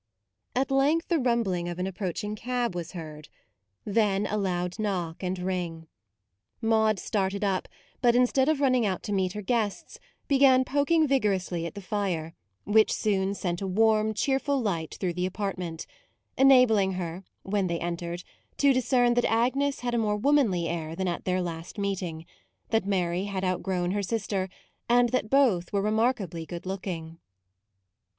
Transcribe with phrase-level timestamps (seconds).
[0.55, 3.29] At length the rumbling of an ap proaching cab was heard;
[3.85, 5.85] then a 42 MAUDE loud knock and ring.
[6.59, 7.67] Maude started up;
[8.01, 11.83] but instead of running out to meet her guests, began poking vigor ously at the
[11.83, 12.33] fire,
[12.63, 15.85] which soon sent a warm, cheerful light through the apartment,
[16.35, 18.23] enabling her, when they entered,
[18.57, 22.25] to discern that Agnes had a more womanly air than at their last meeting,
[22.69, 24.49] that Mary had outgrown her sister,
[24.89, 27.19] and that both were re markably good looking.